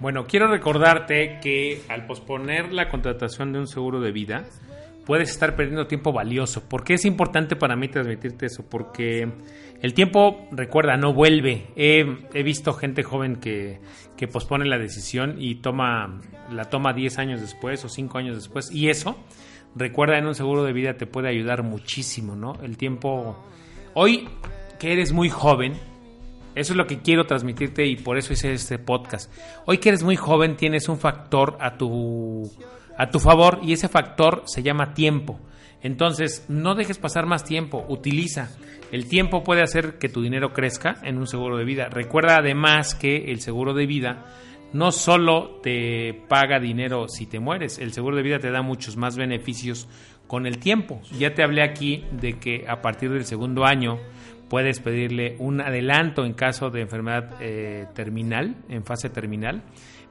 Bueno, 0.00 0.26
quiero 0.26 0.48
recordarte 0.48 1.40
que 1.42 1.82
al 1.90 2.06
posponer 2.06 2.72
la 2.72 2.88
contratación 2.88 3.52
de 3.52 3.58
un 3.58 3.66
seguro 3.66 4.00
de 4.00 4.12
vida, 4.12 4.44
puedes 5.04 5.30
estar 5.30 5.56
perdiendo 5.56 5.86
tiempo 5.86 6.10
valioso. 6.10 6.66
¿Por 6.70 6.84
qué 6.84 6.94
es 6.94 7.04
importante 7.04 7.54
para 7.54 7.76
mí 7.76 7.88
transmitirte 7.88 8.46
eso? 8.46 8.64
Porque 8.66 9.30
el 9.82 9.92
tiempo, 9.92 10.48
recuerda, 10.52 10.96
no 10.96 11.12
vuelve. 11.12 11.66
He, 11.76 12.42
visto 12.42 12.72
gente 12.72 13.02
joven 13.02 13.36
que, 13.36 13.78
que, 14.16 14.26
pospone 14.26 14.64
la 14.64 14.78
decisión 14.78 15.36
y 15.38 15.56
toma, 15.56 16.22
la 16.50 16.64
toma 16.64 16.94
10 16.94 17.18
años 17.18 17.40
después 17.42 17.84
o 17.84 17.90
5 17.90 18.16
años 18.16 18.36
después. 18.36 18.70
Y 18.72 18.88
eso, 18.88 19.18
recuerda, 19.76 20.16
en 20.16 20.26
un 20.26 20.34
seguro 20.34 20.64
de 20.64 20.72
vida 20.72 20.94
te 20.94 21.06
puede 21.06 21.28
ayudar 21.28 21.62
muchísimo, 21.62 22.36
¿no? 22.36 22.54
El 22.62 22.78
tiempo... 22.78 23.36
Hoy 23.94 24.28
que 24.78 24.92
eres 24.92 25.12
muy 25.12 25.28
joven, 25.28 25.72
eso 26.54 26.72
es 26.72 26.76
lo 26.76 26.86
que 26.86 27.00
quiero 27.00 27.26
transmitirte 27.26 27.86
y 27.86 27.96
por 27.96 28.18
eso 28.18 28.32
hice 28.32 28.52
este 28.52 28.78
podcast. 28.78 29.32
Hoy 29.66 29.78
que 29.78 29.88
eres 29.88 30.04
muy 30.04 30.14
joven 30.14 30.56
tienes 30.56 30.88
un 30.88 30.98
factor 30.98 31.56
a 31.60 31.76
tu, 31.76 32.48
a 32.96 33.10
tu 33.10 33.18
favor 33.18 33.58
y 33.62 33.72
ese 33.72 33.88
factor 33.88 34.44
se 34.46 34.62
llama 34.62 34.94
tiempo. 34.94 35.40
Entonces, 35.82 36.44
no 36.48 36.74
dejes 36.74 36.98
pasar 36.98 37.26
más 37.26 37.42
tiempo, 37.42 37.84
utiliza. 37.88 38.50
El 38.92 39.08
tiempo 39.08 39.42
puede 39.42 39.62
hacer 39.62 39.98
que 39.98 40.08
tu 40.08 40.22
dinero 40.22 40.52
crezca 40.52 40.96
en 41.02 41.18
un 41.18 41.26
seguro 41.26 41.56
de 41.56 41.64
vida. 41.64 41.88
Recuerda 41.88 42.36
además 42.36 42.94
que 42.94 43.32
el 43.32 43.40
seguro 43.40 43.74
de 43.74 43.86
vida 43.86 44.26
no 44.72 44.92
solo 44.92 45.58
te 45.62 46.14
paga 46.28 46.60
dinero 46.60 47.08
si 47.08 47.26
te 47.26 47.40
mueres, 47.40 47.78
el 47.78 47.92
seguro 47.92 48.16
de 48.16 48.22
vida 48.22 48.38
te 48.38 48.52
da 48.52 48.62
muchos 48.62 48.96
más 48.96 49.16
beneficios 49.16 49.88
con 50.30 50.46
el 50.46 50.58
tiempo. 50.58 51.00
Ya 51.18 51.34
te 51.34 51.42
hablé 51.42 51.60
aquí 51.60 52.04
de 52.12 52.38
que 52.38 52.64
a 52.68 52.80
partir 52.80 53.10
del 53.10 53.24
segundo 53.24 53.64
año 53.64 53.98
puedes 54.48 54.78
pedirle 54.78 55.34
un 55.40 55.60
adelanto 55.60 56.24
en 56.24 56.34
caso 56.34 56.70
de 56.70 56.82
enfermedad 56.82 57.34
eh, 57.40 57.86
terminal, 57.96 58.54
en 58.68 58.84
fase 58.84 59.10
terminal. 59.10 59.64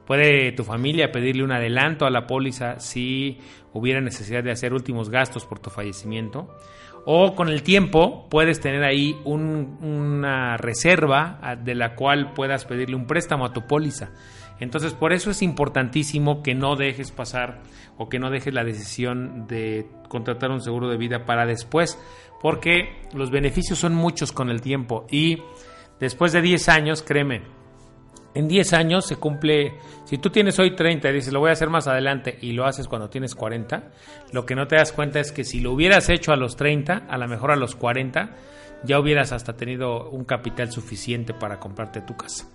Puede 0.06 0.52
tu 0.52 0.62
familia 0.62 1.10
pedirle 1.10 1.42
un 1.42 1.52
adelanto 1.52 2.04
a 2.04 2.10
la 2.10 2.26
póliza 2.26 2.78
si 2.80 3.38
hubiera 3.72 4.02
necesidad 4.02 4.44
de 4.44 4.50
hacer 4.50 4.74
últimos 4.74 5.08
gastos 5.08 5.46
por 5.46 5.58
tu 5.58 5.70
fallecimiento. 5.70 6.54
O 7.04 7.34
con 7.34 7.48
el 7.48 7.62
tiempo 7.62 8.28
puedes 8.28 8.60
tener 8.60 8.84
ahí 8.84 9.16
una 9.24 10.56
reserva 10.56 11.58
de 11.62 11.74
la 11.74 11.94
cual 11.94 12.34
puedas 12.34 12.64
pedirle 12.64 12.96
un 12.96 13.06
préstamo 13.06 13.46
a 13.46 13.52
tu 13.52 13.66
póliza. 13.66 14.10
Entonces 14.60 14.92
por 14.92 15.12
eso 15.12 15.30
es 15.30 15.42
importantísimo 15.42 16.42
que 16.42 16.54
no 16.54 16.76
dejes 16.76 17.10
pasar 17.10 17.60
o 17.96 18.08
que 18.08 18.18
no 18.18 18.30
dejes 18.30 18.52
la 18.52 18.64
decisión 18.64 19.46
de 19.46 19.86
contratar 20.08 20.50
un 20.50 20.60
seguro 20.60 20.88
de 20.88 20.98
vida 20.98 21.24
para 21.24 21.46
después, 21.46 21.98
porque 22.40 23.00
los 23.14 23.30
beneficios 23.30 23.78
son 23.78 23.94
muchos 23.94 24.32
con 24.32 24.50
el 24.50 24.60
tiempo 24.60 25.06
y 25.10 25.38
después 25.98 26.32
de 26.32 26.42
10 26.42 26.68
años, 26.68 27.02
créeme, 27.02 27.42
en 28.34 28.48
10 28.48 28.72
años 28.74 29.06
se 29.06 29.16
cumple, 29.16 29.74
si 30.04 30.18
tú 30.18 30.30
tienes 30.30 30.58
hoy 30.58 30.76
30 30.76 31.08
y 31.08 31.12
dices 31.12 31.32
lo 31.32 31.40
voy 31.40 31.50
a 31.50 31.52
hacer 31.52 31.68
más 31.68 31.88
adelante 31.88 32.38
y 32.40 32.52
lo 32.52 32.64
haces 32.64 32.86
cuando 32.86 33.10
tienes 33.10 33.34
40, 33.34 33.90
lo 34.32 34.46
que 34.46 34.54
no 34.54 34.66
te 34.66 34.76
das 34.76 34.92
cuenta 34.92 35.20
es 35.20 35.32
que 35.32 35.44
si 35.44 35.60
lo 35.60 35.72
hubieras 35.72 36.08
hecho 36.08 36.32
a 36.32 36.36
los 36.36 36.56
30, 36.56 37.06
a 37.08 37.18
lo 37.18 37.28
mejor 37.28 37.50
a 37.50 37.56
los 37.56 37.74
40, 37.74 38.36
ya 38.84 38.98
hubieras 39.00 39.32
hasta 39.32 39.56
tenido 39.56 40.08
un 40.10 40.24
capital 40.24 40.70
suficiente 40.70 41.34
para 41.34 41.58
comprarte 41.58 42.00
tu 42.00 42.16
casa. 42.16 42.48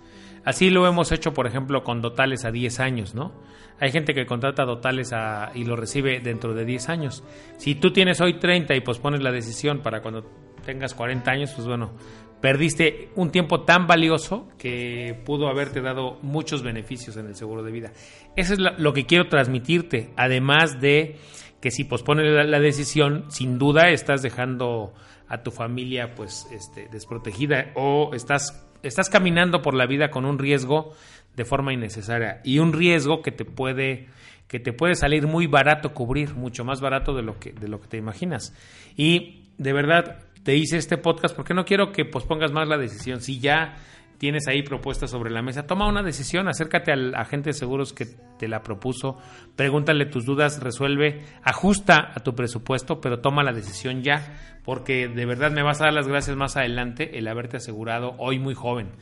Así 0.44 0.70
lo 0.70 0.86
hemos 0.86 1.10
hecho, 1.10 1.34
por 1.34 1.46
ejemplo, 1.46 1.82
con 1.82 2.00
dotales 2.00 2.44
a 2.44 2.52
10 2.52 2.80
años, 2.80 3.14
¿no? 3.14 3.32
Hay 3.80 3.90
gente 3.90 4.14
que 4.14 4.26
contrata 4.26 4.64
dotales 4.64 5.12
y 5.54 5.64
lo 5.64 5.74
recibe 5.76 6.20
dentro 6.20 6.54
de 6.54 6.64
10 6.64 6.88
años. 6.88 7.24
Si 7.58 7.74
tú 7.74 7.92
tienes 7.92 8.20
hoy 8.20 8.38
30 8.38 8.74
y 8.74 8.80
pospones 8.80 9.22
la 9.22 9.32
decisión 9.32 9.80
para 9.80 10.02
cuando 10.02 10.24
tengas 10.64 10.94
40 10.94 11.30
años, 11.30 11.52
pues 11.54 11.66
bueno, 11.66 11.92
perdiste 12.40 13.10
un 13.14 13.30
tiempo 13.30 13.62
tan 13.62 13.86
valioso 13.86 14.48
que 14.58 15.20
pudo 15.24 15.48
haberte 15.48 15.80
dado 15.80 16.18
muchos 16.22 16.62
beneficios 16.62 17.16
en 17.16 17.26
el 17.26 17.34
seguro 17.34 17.62
de 17.62 17.72
vida. 17.72 17.92
Eso 18.36 18.54
es 18.54 18.58
lo 18.58 18.92
que 18.92 19.06
quiero 19.06 19.28
transmitirte, 19.28 20.10
además 20.16 20.80
de 20.80 21.16
que 21.60 21.70
si 21.70 21.84
pospones 21.84 22.46
la, 22.46 22.60
decisión, 22.60 23.24
sin 23.28 23.58
duda 23.58 23.90
estás 23.90 24.22
dejando 24.22 24.92
a 25.28 25.42
tu 25.42 25.50
familia 25.50 26.14
pues 26.14 26.46
este, 26.52 26.88
desprotegida 26.88 27.72
o 27.74 28.10
estás 28.14 28.62
estás 28.82 29.08
caminando 29.10 29.62
por 29.62 29.74
la 29.74 29.86
vida 29.86 30.10
con 30.10 30.24
un 30.24 30.38
riesgo 30.38 30.92
de 31.34 31.44
forma 31.44 31.72
innecesaria 31.72 32.40
y 32.44 32.60
un 32.60 32.72
riesgo 32.72 33.22
que 33.22 33.32
te 33.32 33.44
puede 33.44 34.06
que 34.46 34.60
te 34.60 34.72
puede 34.72 34.94
salir 34.94 35.26
muy 35.26 35.48
barato 35.48 35.92
cubrir, 35.92 36.34
mucho 36.34 36.64
más 36.64 36.80
barato 36.80 37.14
de 37.14 37.22
lo 37.22 37.38
que 37.40 37.52
de 37.52 37.68
lo 37.68 37.80
que 37.80 37.88
te 37.88 37.96
imaginas. 37.96 38.54
Y 38.96 39.50
de 39.58 39.72
verdad 39.72 40.25
te 40.46 40.54
hice 40.54 40.76
este 40.76 40.96
podcast 40.96 41.34
porque 41.34 41.54
no 41.54 41.64
quiero 41.64 41.90
que 41.90 42.04
pospongas 42.04 42.52
más 42.52 42.68
la 42.68 42.78
decisión. 42.78 43.20
Si 43.20 43.40
ya 43.40 43.78
tienes 44.16 44.46
ahí 44.46 44.62
propuestas 44.62 45.10
sobre 45.10 45.32
la 45.32 45.42
mesa, 45.42 45.66
toma 45.66 45.88
una 45.88 46.04
decisión, 46.04 46.46
acércate 46.46 46.92
al 46.92 47.16
agente 47.16 47.50
de 47.50 47.52
seguros 47.52 47.92
que 47.92 48.06
te 48.38 48.46
la 48.46 48.62
propuso, 48.62 49.18
pregúntale 49.56 50.06
tus 50.06 50.24
dudas, 50.24 50.62
resuelve, 50.62 51.24
ajusta 51.42 52.12
a 52.14 52.20
tu 52.20 52.36
presupuesto, 52.36 53.00
pero 53.00 53.18
toma 53.18 53.42
la 53.42 53.52
decisión 53.52 54.04
ya, 54.04 54.38
porque 54.64 55.08
de 55.08 55.26
verdad 55.26 55.50
me 55.50 55.64
vas 55.64 55.80
a 55.80 55.86
dar 55.86 55.94
las 55.94 56.06
gracias 56.06 56.36
más 56.36 56.56
adelante 56.56 57.18
el 57.18 57.26
haberte 57.26 57.56
asegurado 57.56 58.14
hoy 58.18 58.38
muy 58.38 58.54
joven, 58.54 58.92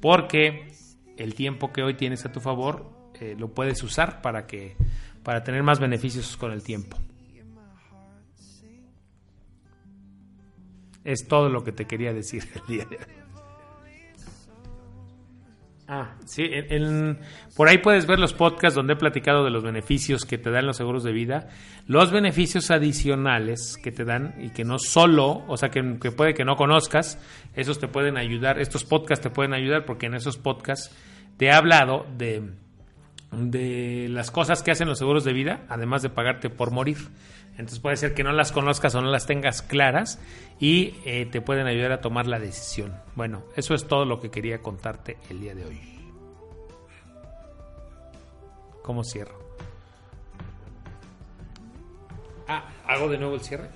porque 0.00 0.68
el 1.18 1.34
tiempo 1.34 1.70
que 1.70 1.82
hoy 1.82 1.96
tienes 1.98 2.24
a 2.24 2.32
tu 2.32 2.40
favor 2.40 3.10
eh, 3.20 3.36
lo 3.38 3.52
puedes 3.52 3.82
usar 3.82 4.22
para 4.22 4.46
que 4.46 4.74
para 5.22 5.42
tener 5.44 5.62
más 5.62 5.80
beneficios 5.80 6.38
con 6.38 6.50
el 6.50 6.62
tiempo. 6.62 6.96
Es 11.04 11.28
todo 11.28 11.48
lo 11.48 11.62
que 11.62 11.72
te 11.72 11.86
quería 11.86 12.12
decir 12.12 12.44
el 12.54 12.66
día 12.66 12.84
de 12.86 12.96
hoy. 12.96 13.24
Ah, 15.86 16.14
sí, 16.24 16.48
por 17.54 17.68
ahí 17.68 17.76
puedes 17.76 18.06
ver 18.06 18.18
los 18.18 18.32
podcasts 18.32 18.74
donde 18.74 18.94
he 18.94 18.96
platicado 18.96 19.44
de 19.44 19.50
los 19.50 19.62
beneficios 19.62 20.24
que 20.24 20.38
te 20.38 20.50
dan 20.50 20.64
los 20.64 20.78
seguros 20.78 21.04
de 21.04 21.12
vida, 21.12 21.50
los 21.86 22.10
beneficios 22.10 22.70
adicionales 22.70 23.76
que 23.82 23.92
te 23.92 24.06
dan 24.06 24.34
y 24.38 24.48
que 24.48 24.64
no 24.64 24.78
solo, 24.78 25.44
o 25.46 25.58
sea, 25.58 25.68
que, 25.68 25.82
puede 25.82 26.32
que 26.32 26.46
no 26.46 26.56
conozcas, 26.56 27.18
esos 27.54 27.78
te 27.78 27.86
pueden 27.86 28.16
ayudar, 28.16 28.58
estos 28.60 28.82
podcasts 28.82 29.22
te 29.22 29.28
pueden 29.28 29.52
ayudar 29.52 29.84
porque 29.84 30.06
en 30.06 30.14
esos 30.14 30.38
podcasts 30.38 30.90
te 31.36 31.46
he 31.46 31.52
hablado 31.52 32.06
de, 32.16 32.48
de 33.30 34.08
las 34.08 34.30
cosas 34.30 34.62
que 34.62 34.70
hacen 34.70 34.88
los 34.88 34.98
seguros 34.98 35.22
de 35.22 35.34
vida, 35.34 35.66
además 35.68 36.00
de 36.00 36.08
pagarte 36.08 36.48
por 36.48 36.70
morir. 36.70 36.96
Entonces 37.54 37.78
puede 37.78 37.96
ser 37.96 38.14
que 38.14 38.24
no 38.24 38.32
las 38.32 38.50
conozcas 38.50 38.94
o 38.94 39.00
no 39.00 39.10
las 39.10 39.26
tengas 39.26 39.62
claras 39.62 40.18
y 40.58 40.94
eh, 41.04 41.26
te 41.26 41.40
pueden 41.40 41.66
ayudar 41.66 41.92
a 41.92 42.00
tomar 42.00 42.26
la 42.26 42.38
decisión. 42.38 42.94
Bueno, 43.14 43.44
eso 43.56 43.74
es 43.74 43.86
todo 43.86 44.04
lo 44.04 44.20
que 44.20 44.30
quería 44.30 44.60
contarte 44.60 45.18
el 45.30 45.40
día 45.40 45.54
de 45.54 45.64
hoy. 45.64 45.80
¿Cómo 48.82 49.04
cierro? 49.04 49.38
Ah, 52.48 52.68
hago 52.86 53.08
de 53.08 53.18
nuevo 53.18 53.34
el 53.34 53.40
cierre. 53.40 53.70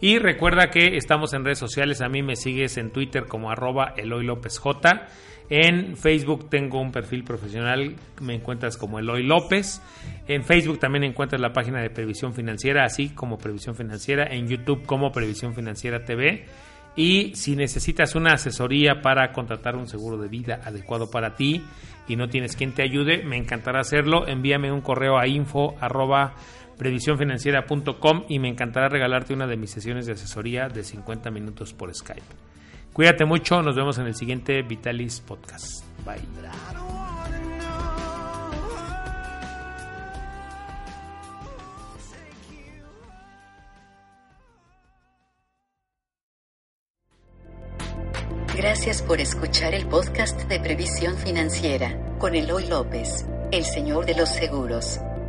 Y 0.00 0.18
recuerda 0.18 0.70
que 0.70 0.96
estamos 0.96 1.32
en 1.32 1.44
redes 1.44 1.58
sociales. 1.58 2.02
A 2.02 2.08
mí 2.08 2.22
me 2.22 2.36
sigues 2.36 2.76
en 2.76 2.90
Twitter 2.90 3.26
como 3.26 3.50
arroba 3.50 3.94
Eloy 3.96 4.24
López 4.24 4.58
J. 4.58 5.08
En 5.48 5.96
Facebook 5.96 6.50
tengo 6.50 6.80
un 6.80 6.90
perfil 6.90 7.22
profesional, 7.22 7.94
me 8.20 8.34
encuentras 8.34 8.76
como 8.76 8.98
Eloy 8.98 9.22
López. 9.22 9.80
En 10.26 10.44
Facebook 10.44 10.80
también 10.80 11.04
encuentras 11.04 11.40
la 11.40 11.52
página 11.52 11.80
de 11.80 11.88
Previsión 11.88 12.34
Financiera, 12.34 12.84
así 12.84 13.10
como 13.10 13.38
Previsión 13.38 13.76
Financiera. 13.76 14.26
En 14.26 14.48
YouTube 14.48 14.84
como 14.84 15.12
Previsión 15.12 15.54
Financiera 15.54 16.04
TV. 16.04 16.44
Y 16.96 17.34
si 17.34 17.56
necesitas 17.56 18.14
una 18.14 18.32
asesoría 18.34 19.02
para 19.02 19.32
contratar 19.32 19.76
un 19.76 19.86
seguro 19.86 20.16
de 20.16 20.28
vida 20.28 20.60
adecuado 20.64 21.10
para 21.10 21.36
ti 21.36 21.62
y 22.08 22.16
no 22.16 22.28
tienes 22.28 22.56
quien 22.56 22.72
te 22.72 22.82
ayude, 22.82 23.22
me 23.22 23.36
encantará 23.36 23.80
hacerlo. 23.80 24.26
Envíame 24.26 24.72
un 24.72 24.80
correo 24.80 25.18
a 25.18 25.26
info 25.26 25.76
previsiónfinanciera.com 26.78 28.24
y 28.28 28.38
me 28.38 28.48
encantará 28.48 28.88
regalarte 28.88 29.34
una 29.34 29.46
de 29.46 29.56
mis 29.56 29.70
sesiones 29.70 30.06
de 30.06 30.12
asesoría 30.12 30.68
de 30.68 30.84
50 30.84 31.30
minutos 31.30 31.72
por 31.72 31.94
Skype. 31.94 32.22
Cuídate 32.92 33.24
mucho, 33.24 33.62
nos 33.62 33.76
vemos 33.76 33.98
en 33.98 34.06
el 34.06 34.14
siguiente 34.14 34.62
Vitalis 34.62 35.20
Podcast. 35.20 35.84
Bye. 36.04 36.20
Gracias 48.56 49.02
por 49.02 49.20
escuchar 49.20 49.74
el 49.74 49.86
podcast 49.86 50.48
de 50.48 50.58
Previsión 50.58 51.16
Financiera 51.18 52.16
con 52.18 52.34
Eloy 52.34 52.66
López, 52.66 53.26
el 53.52 53.64
señor 53.64 54.06
de 54.06 54.14
los 54.14 54.30
seguros. 54.30 54.98